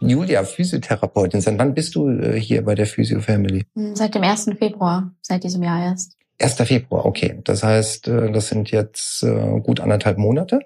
Julia, 0.00 0.44
Physiotherapeutin, 0.44 1.40
seit 1.40 1.58
wann 1.58 1.74
bist 1.74 1.94
du 1.94 2.08
äh, 2.08 2.38
hier 2.40 2.64
bei 2.64 2.74
der 2.74 2.86
Physio 2.86 3.20
Family? 3.20 3.66
Hm, 3.74 3.94
Seit 3.96 4.14
dem 4.14 4.22
1. 4.22 4.50
Februar, 4.58 5.12
seit 5.22 5.44
diesem 5.44 5.62
Jahr 5.62 5.82
erst. 5.82 6.16
1. 6.40 6.54
Februar, 6.56 7.06
okay. 7.06 7.40
Das 7.44 7.62
heißt, 7.62 8.08
äh, 8.08 8.30
das 8.32 8.48
sind 8.48 8.70
jetzt 8.70 9.22
äh, 9.22 9.60
gut 9.60 9.80
anderthalb 9.80 10.18
Monate. 10.18 10.60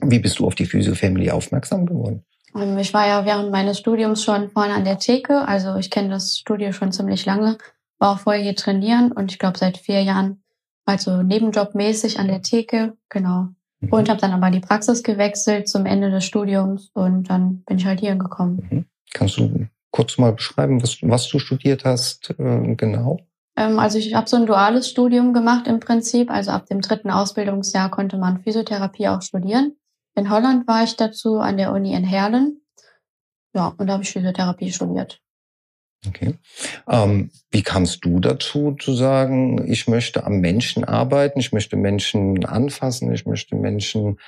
Wie 0.00 0.18
bist 0.18 0.38
du 0.38 0.46
auf 0.46 0.54
die 0.54 0.66
Physio 0.66 0.94
Family 0.94 1.30
aufmerksam 1.30 1.86
geworden? 1.86 2.24
Ähm, 2.54 2.78
Ich 2.78 2.92
war 2.92 3.06
ja 3.06 3.24
während 3.24 3.50
meines 3.50 3.78
Studiums 3.78 4.24
schon 4.24 4.50
vorne 4.50 4.74
an 4.74 4.84
der 4.84 4.98
Theke, 4.98 5.46
also 5.46 5.76
ich 5.76 5.90
kenne 5.90 6.10
das 6.10 6.38
Studio 6.38 6.72
schon 6.72 6.92
ziemlich 6.92 7.24
lange, 7.24 7.58
war 7.98 8.12
auch 8.14 8.18
vorher 8.20 8.42
hier 8.42 8.56
trainieren 8.56 9.12
und 9.12 9.30
ich 9.32 9.38
glaube 9.38 9.58
seit 9.58 9.78
vier 9.78 10.02
Jahren 10.02 10.42
also 10.84 11.22
nebenjobmäßig 11.22 12.18
an 12.18 12.28
der 12.28 12.40
Theke, 12.40 12.96
genau. 13.10 13.48
Mhm. 13.80 13.92
Und 13.92 14.08
habe 14.08 14.20
dann 14.20 14.32
aber 14.32 14.50
die 14.50 14.60
Praxis 14.60 15.02
gewechselt 15.02 15.68
zum 15.68 15.86
Ende 15.86 16.10
des 16.10 16.24
Studiums 16.24 16.90
und 16.94 17.30
dann 17.30 17.62
bin 17.64 17.78
ich 17.78 17.86
halt 17.86 18.00
hier 18.00 18.16
gekommen. 18.16 18.68
Mhm. 18.70 18.84
Kannst 19.12 19.38
du 19.38 19.66
kurz 19.90 20.18
mal 20.18 20.32
beschreiben, 20.32 20.82
was, 20.82 20.98
was 21.02 21.28
du 21.28 21.38
studiert 21.38 21.84
hast, 21.84 22.30
äh, 22.38 22.74
genau? 22.74 23.18
Ähm, 23.56 23.78
also 23.78 23.98
ich 23.98 24.14
habe 24.14 24.28
so 24.28 24.36
ein 24.36 24.46
duales 24.46 24.88
Studium 24.88 25.32
gemacht 25.32 25.66
im 25.66 25.80
Prinzip. 25.80 26.30
Also 26.30 26.50
ab 26.50 26.66
dem 26.66 26.80
dritten 26.80 27.10
Ausbildungsjahr 27.10 27.90
konnte 27.90 28.18
man 28.18 28.42
Physiotherapie 28.42 29.08
auch 29.08 29.22
studieren. 29.22 29.76
In 30.14 30.30
Holland 30.30 30.66
war 30.66 30.84
ich 30.84 30.96
dazu 30.96 31.38
an 31.38 31.56
der 31.56 31.72
Uni 31.72 31.94
in 31.94 32.04
Herlen. 32.04 32.60
Ja, 33.54 33.74
und 33.76 33.86
da 33.86 33.94
habe 33.94 34.02
ich 34.02 34.10
Physiotherapie 34.10 34.72
studiert. 34.72 35.20
Okay. 36.06 36.34
Ähm, 36.88 37.30
wie 37.50 37.62
kamst 37.62 38.04
du 38.04 38.20
dazu 38.20 38.76
zu 38.78 38.94
sagen, 38.94 39.70
ich 39.70 39.88
möchte 39.88 40.24
am 40.24 40.40
Menschen 40.40 40.84
arbeiten, 40.84 41.40
ich 41.40 41.52
möchte 41.52 41.76
Menschen 41.76 42.44
anfassen, 42.44 43.12
ich 43.12 43.26
möchte 43.26 43.56
Menschen 43.56 44.18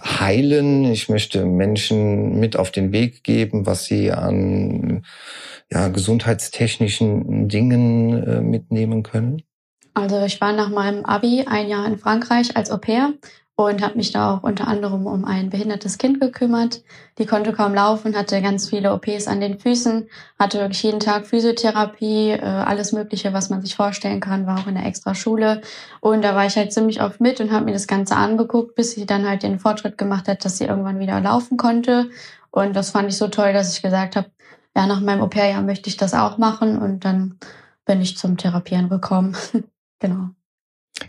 heilen, 0.00 0.84
ich 0.84 1.08
möchte 1.08 1.44
Menschen 1.44 2.38
mit 2.38 2.56
auf 2.56 2.70
den 2.70 2.92
Weg 2.92 3.24
geben, 3.24 3.66
was 3.66 3.86
sie 3.86 4.12
an 4.12 5.04
ja, 5.72 5.88
gesundheitstechnischen 5.88 7.48
Dingen 7.48 8.22
äh, 8.22 8.40
mitnehmen 8.40 9.02
können? 9.02 9.42
Also 9.94 10.22
ich 10.24 10.40
war 10.40 10.52
nach 10.52 10.70
meinem 10.70 11.04
Abi 11.04 11.44
ein 11.48 11.68
Jahr 11.68 11.84
in 11.86 11.98
Frankreich 11.98 12.56
als 12.56 12.70
Au 12.70 12.78
pair 12.78 13.14
und 13.58 13.82
habe 13.82 13.96
mich 13.96 14.12
da 14.12 14.34
auch 14.34 14.44
unter 14.44 14.68
anderem 14.68 15.08
um 15.08 15.24
ein 15.24 15.50
behindertes 15.50 15.98
Kind 15.98 16.20
gekümmert. 16.20 16.84
Die 17.18 17.26
konnte 17.26 17.52
kaum 17.52 17.74
laufen, 17.74 18.16
hatte 18.16 18.40
ganz 18.40 18.68
viele 18.68 18.92
OPs 18.94 19.26
an 19.26 19.40
den 19.40 19.58
Füßen, 19.58 20.08
hatte 20.38 20.60
wirklich 20.60 20.84
jeden 20.84 21.00
Tag 21.00 21.26
Physiotherapie, 21.26 22.30
äh, 22.30 22.40
alles 22.40 22.92
Mögliche, 22.92 23.32
was 23.32 23.50
man 23.50 23.60
sich 23.60 23.74
vorstellen 23.74 24.20
kann, 24.20 24.46
war 24.46 24.60
auch 24.60 24.68
in 24.68 24.76
der 24.76 24.86
Extraschule. 24.86 25.60
Und 25.98 26.22
da 26.22 26.36
war 26.36 26.46
ich 26.46 26.56
halt 26.56 26.72
ziemlich 26.72 27.02
oft 27.02 27.20
mit 27.20 27.40
und 27.40 27.50
habe 27.50 27.64
mir 27.64 27.72
das 27.72 27.88
Ganze 27.88 28.14
angeguckt, 28.14 28.76
bis 28.76 28.92
sie 28.92 29.06
dann 29.06 29.28
halt 29.28 29.42
den 29.42 29.58
Fortschritt 29.58 29.98
gemacht 29.98 30.28
hat, 30.28 30.44
dass 30.44 30.58
sie 30.58 30.66
irgendwann 30.66 31.00
wieder 31.00 31.20
laufen 31.20 31.56
konnte. 31.56 32.10
Und 32.52 32.76
das 32.76 32.90
fand 32.92 33.08
ich 33.08 33.16
so 33.16 33.26
toll, 33.26 33.52
dass 33.52 33.74
ich 33.74 33.82
gesagt 33.82 34.14
habe, 34.14 34.30
ja, 34.76 34.86
nach 34.86 35.00
meinem 35.00 35.22
Au-pair-Jahr 35.22 35.62
möchte 35.62 35.88
ich 35.88 35.96
das 35.96 36.14
auch 36.14 36.38
machen. 36.38 36.78
Und 36.78 37.04
dann 37.04 37.40
bin 37.84 38.00
ich 38.00 38.16
zum 38.18 38.36
Therapieren 38.36 38.88
gekommen. 38.88 39.36
genau. 39.98 40.28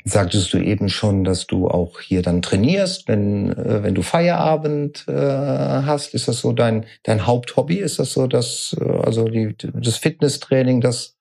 Sagtest 0.06 0.54
du 0.54 0.58
eben 0.58 0.90
schon, 0.90 1.24
dass 1.24 1.48
du 1.48 1.68
auch 1.68 2.00
hier 2.00 2.22
dann 2.22 2.42
trainierst, 2.42 3.08
wenn, 3.08 3.52
äh, 3.52 3.84
wenn 3.84 3.96
du 3.96 4.02
Feierabend 4.02 5.06
äh, 5.08 5.14
hast? 5.14 6.14
Ist 6.14 6.28
das 6.28 6.40
so 6.40 6.54
dein, 6.54 6.86
dein 7.04 7.26
Haupthobby? 7.26 7.78
Ist 7.78 8.00
das 8.00 8.14
so 8.14 8.28
das, 8.28 8.76
äh, 8.80 8.84
also 8.84 9.26
die, 9.26 9.56
das 9.58 9.98
Fitnesstraining, 9.98 10.82
das, 10.82 11.18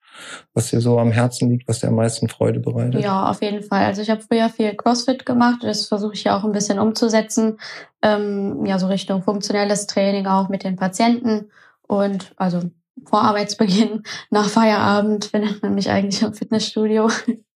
was 0.55 0.71
dir 0.71 0.81
so 0.81 0.99
am 0.99 1.13
Herzen 1.13 1.51
liegt, 1.51 1.69
was 1.69 1.81
dir 1.81 1.89
am 1.89 1.95
meisten 1.95 2.29
Freude 2.29 2.61
bereitet? 2.61 3.03
Ja, 3.03 3.31
auf 3.31 3.43
jeden 3.43 3.63
Fall. 3.63 3.85
Also 3.85 4.03
ich 4.03 4.11
habe 4.11 4.23
früher 4.23 4.49
viel 4.49 4.75
CrossFit 4.75 5.25
gemacht. 5.25 5.61
Das 5.63 5.87
versuche 5.87 6.15
ich 6.15 6.25
ja 6.25 6.37
auch 6.37 6.45
ein 6.45 6.53
bisschen 6.53 6.79
umzusetzen. 6.79 7.59
Ähm, 8.03 8.65
ja, 8.67 8.79
so 8.79 8.87
Richtung 8.87 9.23
funktionelles 9.23 9.87
Training 9.87 10.27
auch 10.27 10.49
mit 10.49 10.65
den 10.65 10.77
Patienten. 10.77 11.51
Und 11.87 12.33
also 12.37 12.63
vor 13.05 13.23
Arbeitsbeginn, 13.23 14.03
nach 14.31 14.49
Feierabend 14.49 15.27
findet 15.27 15.63
man 15.63 15.75
mich 15.75 15.91
eigentlich 15.91 16.23
im 16.23 16.35
Fitnessstudio. 16.35 17.11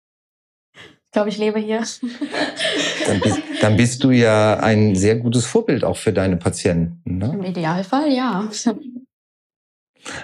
Ich 1.12 1.14
glaube, 1.14 1.28
ich 1.28 1.38
lebe 1.38 1.60
hier. 1.60 1.84
Dann 3.06 3.20
bist, 3.20 3.40
dann 3.60 3.76
bist 3.76 4.02
du 4.02 4.12
ja 4.12 4.62
ein 4.62 4.96
sehr 4.96 5.18
gutes 5.18 5.46
Vorbild 5.46 5.84
auch 5.84 5.98
für 5.98 6.14
deine 6.14 6.38
Patienten. 6.38 7.18
Ne? 7.18 7.32
Im 7.34 7.44
Idealfall, 7.44 8.10
ja. 8.14 8.48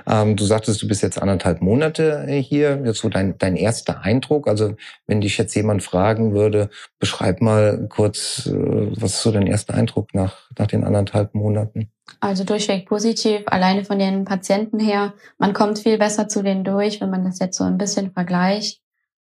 Ähm, 0.06 0.38
du 0.38 0.46
sagtest, 0.46 0.82
du 0.82 0.88
bist 0.88 1.04
jetzt 1.04 1.22
anderthalb 1.22 1.62
Monate 1.62 2.26
hier. 2.28 2.82
Jetzt 2.86 3.00
so 3.00 3.10
dein, 3.10 3.38
dein 3.38 3.58
erster 3.58 4.00
Eindruck. 4.00 4.48
Also 4.48 4.76
wenn 5.08 5.20
dich 5.20 5.38
jetzt 5.38 5.54
jemand 5.56 5.84
fragen 5.84 6.34
würde, 6.34 6.70
beschreib 7.00 7.42
mal 7.42 7.88
kurz, 7.90 8.46
äh, 8.46 8.54
was 8.56 9.16
ist 9.16 9.24
so 9.24 9.34
dein 9.34 9.46
erster 9.46 9.74
Eindruck 9.74 10.14
nach, 10.14 10.50
nach 10.58 10.68
den 10.68 10.86
anderthalb 10.86 11.36
Monaten? 11.36 11.92
Also 12.22 12.46
durchweg 12.46 12.88
positiv, 12.88 13.42
alleine 13.48 13.84
von 13.84 14.00
den 14.00 14.24
Patienten 14.24 14.80
her. 14.80 15.14
Man 15.38 15.52
kommt 15.52 15.80
viel 15.80 15.98
besser 15.98 16.30
zu 16.30 16.44
denen 16.44 16.64
durch, 16.64 17.02
wenn 17.02 17.10
man 17.10 17.26
das 17.26 17.40
jetzt 17.40 17.58
so 17.58 17.66
ein 17.66 17.78
bisschen 17.78 18.14
vergleicht. 18.14 18.80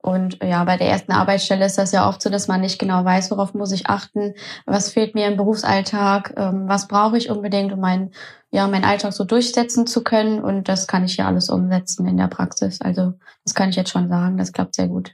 Und 0.02 0.42
ja, 0.44 0.64
bei 0.64 0.78
der 0.78 0.88
ersten 0.88 1.12
Arbeitsstelle 1.12 1.66
ist 1.66 1.78
das 1.78 1.92
ja 1.92 2.08
oft 2.08 2.22
so, 2.22 2.30
dass 2.30 2.48
man 2.48 2.62
nicht 2.62 2.80
genau 2.80 3.04
weiß, 3.04 3.32
worauf 3.32 3.54
muss 3.54 3.72
ich 3.72 3.88
achten, 3.88 4.36
was 4.66 4.90
fehlt 4.90 5.16
mir 5.16 5.28
im 5.28 5.38
Berufsalltag, 5.38 6.34
ähm, 6.38 6.66
was 6.68 6.88
brauche 6.88 7.18
ich 7.18 7.30
unbedingt, 7.30 7.74
um 7.74 7.80
meinen 7.80 8.12
ja, 8.52 8.68
meinen 8.68 8.86
Alltag 8.86 9.14
so 9.14 9.24
durchsetzen 9.24 9.88
zu 9.88 10.04
können. 10.04 10.42
Und 10.42 10.70
das 10.70 10.88
kann 10.88 11.04
ich 11.04 11.16
hier 11.16 11.28
alles 11.28 11.50
umsetzen 11.50 12.08
in 12.08 12.18
der 12.18 12.28
Praxis. 12.28 12.82
Also 12.82 13.14
das 13.44 13.54
kann 13.54 13.70
ich 13.70 13.76
jetzt 13.76 13.90
schon 13.90 14.10
sagen, 14.10 14.38
das 14.38 14.54
klappt 14.54 14.76
sehr 14.76 14.88
gut. 14.88 15.14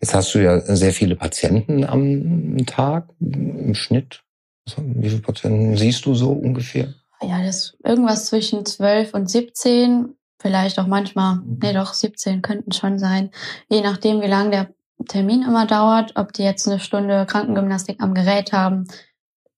Jetzt 0.00 0.14
hast 0.14 0.34
du 0.34 0.42
ja 0.42 0.60
sehr 0.60 0.92
viele 0.92 1.14
Patienten 1.14 1.84
am 1.84 2.56
Tag 2.66 3.10
im 3.20 3.74
Schnitt. 3.74 4.24
Also, 4.66 4.82
Wie 4.84 5.08
viele 5.08 5.22
Patienten 5.22 5.76
siehst 5.76 6.04
du 6.04 6.14
so 6.14 6.32
ungefähr? 6.32 6.94
Ja, 7.22 7.42
das 7.42 7.56
ist 7.56 7.78
irgendwas 7.84 8.26
zwischen 8.26 8.64
12 8.64 9.14
und 9.14 9.30
17, 9.30 10.14
vielleicht 10.40 10.78
auch 10.78 10.86
manchmal, 10.86 11.40
nee 11.44 11.72
doch, 11.72 11.92
17 11.94 12.42
könnten 12.42 12.72
schon 12.72 12.98
sein. 12.98 13.30
Je 13.68 13.80
nachdem, 13.80 14.20
wie 14.20 14.26
lange 14.28 14.50
der 14.50 14.74
Termin 15.06 15.42
immer 15.42 15.66
dauert, 15.66 16.12
ob 16.16 16.32
die 16.32 16.42
jetzt 16.42 16.66
eine 16.66 16.80
Stunde 16.80 17.26
Krankengymnastik 17.26 18.00
am 18.00 18.14
Gerät 18.14 18.52
haben, 18.52 18.86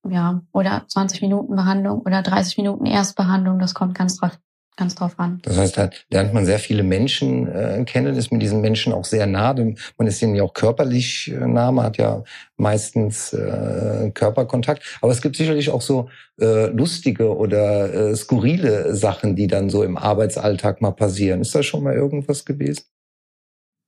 ja, 0.08 0.42
oder 0.52 0.84
20 0.86 1.22
Minuten 1.22 1.56
Behandlung 1.56 2.00
oder 2.00 2.22
30 2.22 2.56
Minuten 2.58 2.86
Erstbehandlung, 2.86 3.58
das 3.58 3.74
kommt 3.74 3.96
ganz 3.96 4.16
drauf, 4.16 4.38
ganz 4.80 4.94
drauf 4.94 5.12
an. 5.18 5.40
Das 5.42 5.58
heißt, 5.58 5.76
da 5.76 5.90
lernt 6.10 6.34
man 6.34 6.46
sehr 6.46 6.58
viele 6.58 6.82
Menschen 6.82 7.46
äh, 7.46 7.84
kennen, 7.84 8.16
ist 8.16 8.32
mit 8.32 8.42
diesen 8.42 8.60
Menschen 8.60 8.92
auch 8.92 9.04
sehr 9.04 9.26
nah. 9.26 9.54
Man 9.54 10.06
ist 10.06 10.20
ihnen 10.22 10.34
ja 10.34 10.42
auch 10.42 10.54
körperlich 10.54 11.30
äh, 11.30 11.46
nah, 11.46 11.70
man 11.70 11.84
hat 11.84 11.98
ja 11.98 12.24
meistens 12.56 13.32
äh, 13.32 14.10
Körperkontakt. 14.14 14.82
Aber 15.02 15.12
es 15.12 15.20
gibt 15.20 15.36
sicherlich 15.36 15.70
auch 15.70 15.82
so 15.82 16.08
äh, 16.40 16.66
lustige 16.66 17.36
oder 17.36 17.92
äh, 17.92 18.16
skurrile 18.16 18.96
Sachen, 18.96 19.36
die 19.36 19.46
dann 19.46 19.68
so 19.70 19.84
im 19.84 19.96
Arbeitsalltag 19.96 20.80
mal 20.80 20.92
passieren. 20.92 21.42
Ist 21.42 21.54
da 21.54 21.62
schon 21.62 21.84
mal 21.84 21.94
irgendwas 21.94 22.44
gewesen? 22.46 22.84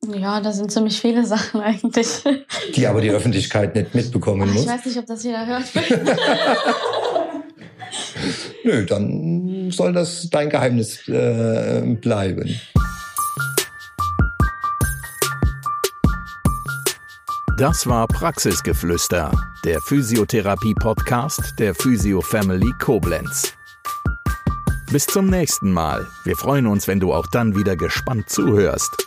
Ja, 0.07 0.41
da 0.41 0.53
sind 0.53 0.71
ziemlich 0.71 1.01
viele 1.01 1.25
Sachen 1.35 1.61
eigentlich. 1.61 2.23
Die 2.75 2.87
aber 2.87 3.01
die 3.01 3.11
Öffentlichkeit 3.11 3.75
nicht 3.75 3.95
mitbekommen 3.95 4.43
Ach, 4.43 4.53
muss. 4.53 4.65
ich 4.65 4.69
weiß 4.69 4.85
nicht, 4.85 4.99
ob 4.99 5.07
das 5.07 5.25
jeder 5.25 5.47
hört. 5.47 5.65
Nö, 8.65 8.85
dann 8.87 9.42
soll 9.73 9.93
das 9.93 10.29
dein 10.31 10.51
Geheimnis 10.51 11.09
äh, 11.09 11.83
bleiben. 12.01 12.61
Das 17.59 17.87
war 17.87 18.09
Praxisgeflüster, 18.09 19.31
der 19.65 19.81
Physiotherapie-Podcast 19.83 21.55
der 21.59 21.75
Physio 21.75 22.21
Family 22.21 22.73
Koblenz. 22.81 23.53
Bis 24.91 25.07
zum 25.07 25.27
nächsten 25.27 25.71
Mal. 25.71 26.07
Wir 26.25 26.37
freuen 26.37 26.67
uns, 26.67 26.89
wenn 26.89 27.01
du 27.01 27.15
auch 27.15 27.27
dann 27.29 27.57
wieder 27.57 27.77
gespannt 27.77 28.29
zuhörst. 28.29 29.07